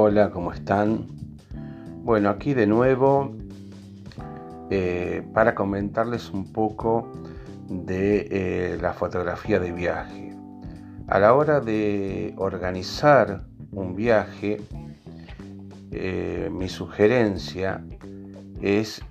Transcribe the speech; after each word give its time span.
Hola, 0.00 0.30
¿cómo 0.30 0.52
están? 0.52 1.08
Bueno, 2.04 2.30
aquí 2.30 2.54
de 2.54 2.68
nuevo 2.68 3.34
eh, 4.70 5.26
para 5.34 5.56
comentarles 5.56 6.30
un 6.30 6.52
poco 6.52 7.10
de 7.68 8.28
eh, 8.30 8.78
la 8.80 8.92
fotografía 8.92 9.58
de 9.58 9.72
viaje. 9.72 10.32
A 11.08 11.18
la 11.18 11.34
hora 11.34 11.58
de 11.58 12.32
organizar 12.36 13.42
un 13.72 13.96
viaje, 13.96 14.62
eh, 15.90 16.48
mi 16.52 16.68
sugerencia 16.68 17.84
es 18.62 19.02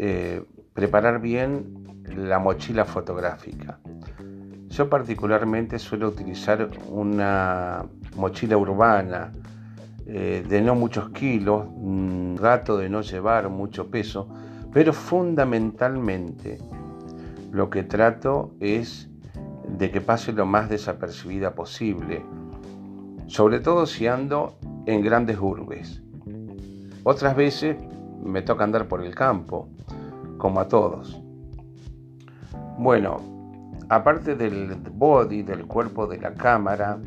preparar 0.72 1.20
bien 1.20 1.98
la 2.16 2.40
mochila 2.40 2.86
fotográfica. 2.86 3.78
Yo 4.70 4.90
particularmente 4.90 5.80
suelo 5.80 6.08
utilizar 6.08 6.70
una 6.90 7.84
mochila 8.16 8.56
urbana 8.56 9.34
eh, 10.10 10.46
de 10.48 10.62
no 10.62 10.74
muchos 10.74 11.10
kilos, 11.10 11.66
trato 12.38 12.78
de 12.78 12.88
no 12.88 13.02
llevar 13.02 13.50
mucho 13.50 13.92
peso, 13.92 14.30
pero 14.72 14.94
fundamentalmente 14.94 16.60
lo 17.52 17.70
que 17.70 17.84
trato 17.84 18.54
es 18.62 19.10
de 19.68 19.92
que 19.92 20.00
pase 20.00 20.32
lo 20.32 20.46
más 20.46 20.70
desapercibida 20.70 21.56
posible, 21.56 22.26
sobre 23.26 23.60
todo 23.60 23.86
si 23.86 24.08
ando 24.08 24.58
en 24.86 25.02
grandes 25.02 25.40
urbes. 25.40 26.02
Otras 27.04 27.36
veces 27.36 27.76
me 28.24 28.42
toca 28.42 28.64
andar 28.64 28.88
por 28.88 29.04
el 29.04 29.14
campo, 29.14 29.68
como 30.38 30.62
a 30.62 30.70
todos. 30.70 31.22
Bueno, 32.78 33.18
aparte 33.90 34.36
del 34.36 34.76
body, 34.76 35.44
del 35.44 35.66
cuerpo 35.66 36.08
de 36.08 36.20
la 36.20 36.34
cámara, 36.34 36.98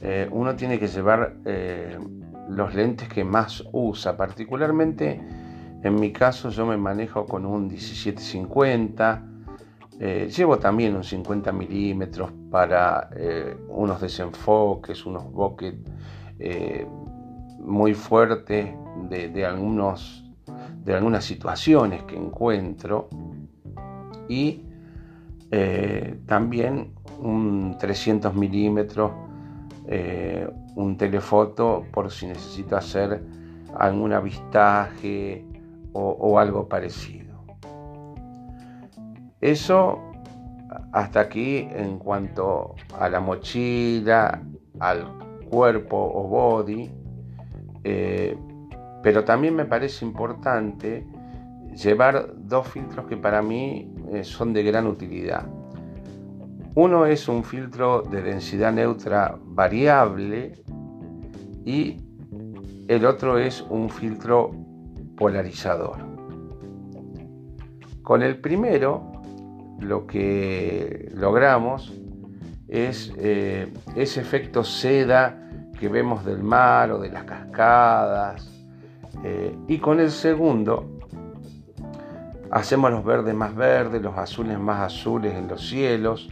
eh, 0.00 0.28
uno 0.30 0.54
tiene 0.56 0.78
que 0.78 0.88
llevar 0.88 1.36
eh, 1.44 1.98
los 2.48 2.74
lentes 2.74 3.08
que 3.08 3.24
más 3.24 3.64
usa. 3.72 4.16
Particularmente 4.16 5.20
en 5.82 5.94
mi 5.94 6.12
caso 6.12 6.50
yo 6.50 6.66
me 6.66 6.76
manejo 6.76 7.24
con 7.24 7.46
un 7.46 7.68
1750. 7.68 9.24
Eh, 10.00 10.30
llevo 10.36 10.58
también 10.58 10.96
un 10.96 11.04
50 11.04 11.52
milímetros 11.52 12.32
para 12.50 13.10
eh, 13.14 13.56
unos 13.68 14.00
desenfoques, 14.00 15.06
unos 15.06 15.30
bokeh 15.30 15.78
eh, 16.38 16.86
muy 17.60 17.94
fuertes 17.94 18.74
de, 19.08 19.46
algunos, 19.46 20.24
de 20.84 20.94
algunas 20.94 21.24
situaciones 21.24 22.02
que 22.04 22.16
encuentro. 22.16 23.08
Y 24.28 24.64
también 26.26 26.92
un 27.20 27.76
300 27.78 28.34
milímetros 28.34 29.12
eh, 29.90 30.46
un 30.74 30.98
telefoto 30.98 31.86
por 31.90 32.10
si 32.10 32.26
necesito 32.26 32.76
hacer 32.76 33.22
algún 33.74 34.12
avistaje 34.12 35.46
o, 35.92 36.38
algo 36.38 36.68
parecido. 36.68 37.42
Eso 39.40 39.98
hasta 40.92 41.20
aquí 41.20 41.68
en 41.72 41.98
cuanto 41.98 42.74
a 43.00 43.08
la 43.08 43.18
mochila, 43.18 44.42
al 44.78 45.08
cuerpo 45.50 45.96
o 45.96 46.28
body, 46.28 46.90
eh, 47.82 48.38
pero 49.02 49.24
también 49.24 49.56
me 49.56 49.64
parece 49.64 50.04
importante 50.04 51.06
llevar 51.74 52.34
dos 52.36 52.68
filtros 52.68 53.06
que 53.06 53.16
para 53.16 53.40
mí 53.40 53.92
eh, 54.12 54.22
son 54.22 54.52
de 54.52 54.62
gran 54.62 54.86
utilidad. 54.86 55.46
Uno 56.80 57.06
es 57.06 57.26
un 57.26 57.42
filtro 57.42 58.02
de 58.02 58.22
densidad 58.22 58.72
neutra 58.72 59.36
variable 59.42 60.52
y 61.64 61.96
el 62.86 63.04
otro 63.04 63.36
es 63.36 63.62
un 63.68 63.90
filtro 63.90 64.52
polarizador. 65.16 65.96
Con 68.00 68.22
el 68.22 68.38
primero 68.38 69.10
lo 69.80 70.06
que 70.06 71.10
logramos 71.16 71.92
es 72.68 73.12
eh, 73.18 73.72
ese 73.96 74.20
efecto 74.20 74.62
seda 74.62 75.50
que 75.80 75.88
vemos 75.88 76.24
del 76.24 76.44
mar 76.44 76.92
o 76.92 77.00
de 77.00 77.10
las 77.10 77.24
cascadas. 77.24 78.54
Eh, 79.24 79.52
y 79.66 79.78
con 79.78 79.98
el 79.98 80.12
segundo 80.12 81.00
hacemos 82.52 82.92
los 82.92 83.04
verdes 83.04 83.34
más 83.34 83.52
verdes, 83.56 84.00
los 84.00 84.16
azules 84.16 84.60
más 84.60 84.80
azules 84.80 85.34
en 85.34 85.48
los 85.48 85.68
cielos 85.68 86.30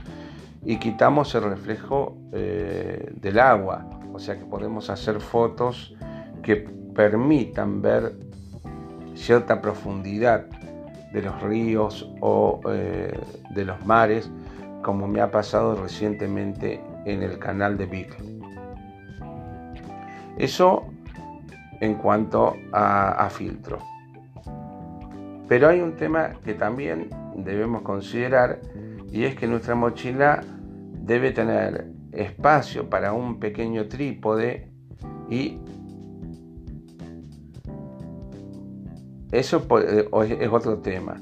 y 0.67 0.79
quitamos 0.79 1.33
el 1.37 1.45
reflejo 1.45 2.19
eh, 2.33 3.13
del 3.15 3.39
agua, 3.39 3.89
o 4.13 4.19
sea 4.19 4.37
que 4.37 4.45
podemos 4.45 4.91
hacer 4.91 5.21
fotos 5.21 5.95
que 6.43 6.57
permitan 6.93 7.81
ver 7.81 8.17
cierta 9.15 9.63
profundidad 9.63 10.45
de 11.13 11.23
los 11.23 11.41
ríos 11.41 12.11
o 12.21 12.61
eh, 12.69 13.17
de 13.55 13.65
los 13.65 13.87
mares, 13.87 14.29
como 14.83 15.07
me 15.07 15.21
ha 15.21 15.31
pasado 15.31 15.81
recientemente 15.81 16.83
en 17.05 17.23
el 17.23 17.39
canal 17.39 17.79
de 17.79 17.87
Vic. 17.87 18.17
Eso 20.37 20.85
en 21.81 21.95
cuanto 21.95 22.57
a, 22.73 23.25
a 23.25 23.31
filtro. 23.31 23.79
Pero 25.49 25.69
hay 25.69 25.81
un 25.81 25.95
tema 25.95 26.33
que 26.45 26.55
también 26.55 27.09
debemos 27.37 27.83
considerar 27.83 28.59
y 29.17 29.25
es 29.25 29.35
que 29.35 29.47
nuestra 29.47 29.75
mochila 29.75 30.43
debe 30.93 31.33
tener 31.33 31.91
espacio 32.13 32.91
para 32.91 33.15
un 33.15 33.41
pequeño 33.41 33.89
trípode 33.89 34.71
y 35.31 35.59
eso 39.33 39.67
eh, 39.81 40.39
es 40.39 40.49
otro 40.51 40.81
tema. 40.81 41.17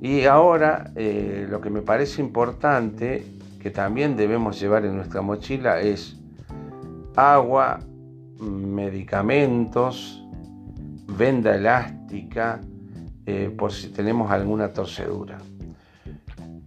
Y 0.00 0.24
ahora 0.24 0.90
eh, 0.96 1.46
lo 1.50 1.60
que 1.60 1.68
me 1.68 1.82
parece 1.82 2.22
importante 2.22 3.26
que 3.60 3.70
también 3.70 4.16
debemos 4.16 4.58
llevar 4.58 4.86
en 4.86 4.96
nuestra 4.96 5.20
mochila 5.20 5.82
es 5.82 6.16
agua, 7.14 7.78
medicamentos, 8.40 10.26
venda 11.08 11.56
elástica, 11.56 12.62
eh, 13.26 13.54
por 13.54 13.70
si 13.70 13.88
tenemos 13.88 14.30
alguna 14.30 14.72
torcedura. 14.72 15.36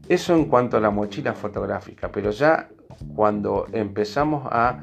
Eso 0.09 0.35
en 0.35 0.45
cuanto 0.45 0.77
a 0.77 0.79
la 0.79 0.89
mochila 0.89 1.33
fotográfica, 1.33 2.09
pero 2.11 2.31
ya 2.31 2.69
cuando 3.13 3.65
empezamos 3.73 4.47
a 4.49 4.79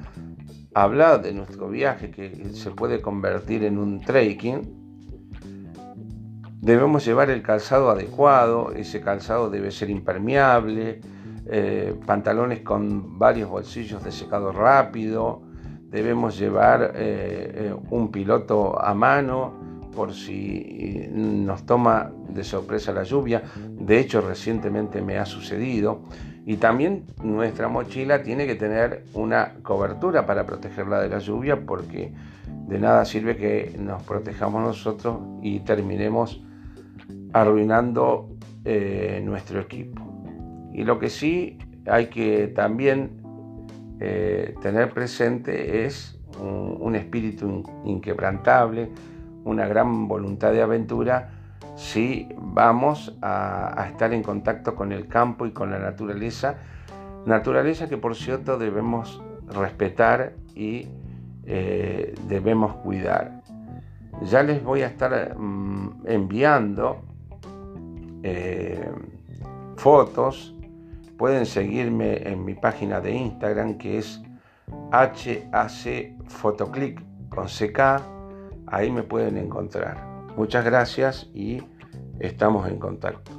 hablar 0.74 1.22
de 1.22 1.32
nuestro 1.32 1.68
viaje 1.68 2.10
que 2.10 2.50
se 2.52 2.70
puede 2.70 3.00
convertir 3.00 3.64
en 3.64 3.78
un 3.78 4.00
trekking, 4.00 4.84
debemos 6.60 7.04
llevar 7.04 7.30
el 7.30 7.42
calzado 7.42 7.90
adecuado, 7.90 8.72
ese 8.72 9.00
calzado 9.00 9.48
debe 9.48 9.70
ser 9.70 9.90
impermeable, 9.90 11.00
eh, 11.46 11.94
pantalones 12.06 12.60
con 12.60 13.18
varios 13.18 13.48
bolsillos 13.48 14.02
de 14.04 14.12
secado 14.12 14.52
rápido, 14.52 15.42
debemos 15.88 16.38
llevar 16.38 16.92
eh, 16.94 17.52
eh, 17.54 17.76
un 17.90 18.10
piloto 18.10 18.82
a 18.82 18.94
mano, 18.94 19.54
por 19.94 20.14
si 20.14 21.08
nos 21.12 21.64
toma 21.64 22.10
de 22.28 22.44
sorpresa 22.44 22.92
la 22.92 23.04
lluvia. 23.04 23.42
De 23.70 23.98
hecho, 23.98 24.20
recientemente 24.20 25.00
me 25.00 25.18
ha 25.18 25.26
sucedido. 25.26 26.02
Y 26.46 26.56
también 26.56 27.04
nuestra 27.22 27.68
mochila 27.68 28.22
tiene 28.22 28.46
que 28.46 28.54
tener 28.54 29.04
una 29.14 29.54
cobertura 29.62 30.26
para 30.26 30.44
protegerla 30.44 31.00
de 31.00 31.08
la 31.08 31.18
lluvia 31.18 31.64
porque 31.64 32.12
de 32.68 32.78
nada 32.78 33.04
sirve 33.04 33.36
que 33.36 33.74
nos 33.78 34.02
protejamos 34.02 34.62
nosotros 34.62 35.18
y 35.42 35.60
terminemos 35.60 36.42
arruinando 37.32 38.28
eh, 38.64 39.22
nuestro 39.24 39.60
equipo. 39.60 40.02
Y 40.74 40.84
lo 40.84 40.98
que 40.98 41.08
sí 41.08 41.58
hay 41.86 42.06
que 42.06 42.48
también 42.48 43.22
eh, 44.00 44.54
tener 44.60 44.90
presente 44.90 45.84
es 45.84 46.18
un 46.40 46.96
espíritu 46.96 47.62
inquebrantable, 47.84 48.90
una 49.44 49.66
gran 49.66 50.08
voluntad 50.08 50.52
de 50.52 50.62
aventura 50.62 51.30
si 51.76 52.28
vamos 52.36 53.16
a, 53.22 53.86
estar 53.90 54.12
en 54.12 54.22
contacto 54.22 54.74
con 54.74 54.92
el 54.92 55.08
campo 55.08 55.46
y 55.46 55.52
con 55.52 55.70
la 55.70 55.78
naturaleza, 55.78 56.56
naturaleza 57.26 57.88
que 57.88 57.96
por 57.96 58.14
cierto 58.14 58.58
debemos 58.58 59.22
respetar 59.48 60.34
y 60.54 60.88
eh, 61.44 62.14
debemos 62.28 62.76
cuidar. 62.76 63.42
Ya 64.22 64.42
les 64.42 64.62
voy 64.62 64.82
a 64.82 64.86
estar 64.86 65.36
mm, 65.36 66.02
enviando 66.06 67.02
eh, 68.22 68.90
fotos, 69.76 70.54
pueden 71.18 71.46
seguirme 71.46 72.28
en 72.28 72.44
mi 72.44 72.54
página 72.54 73.00
de 73.00 73.12
Instagram 73.12 73.76
que 73.76 73.98
es 73.98 74.22
HAC 74.92 75.42
con 77.28 77.46
CK 77.46 78.13
ahí 78.74 78.90
me 78.90 79.04
pueden 79.04 79.36
encontrar. 79.36 80.04
Muchas 80.36 80.64
gracias 80.64 81.30
y 81.32 81.62
estamos 82.18 82.68
en 82.68 82.78
contacto. 82.78 83.30